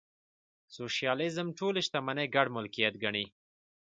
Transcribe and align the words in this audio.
سوشیالیزم 0.75 1.47
ټولې 1.59 1.79
شتمنۍ 1.87 2.27
ګډ 2.35 2.47
ملکیت 2.57 2.93
ګڼي. 3.03 3.25